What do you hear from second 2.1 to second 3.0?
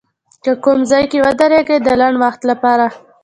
وخت لپاره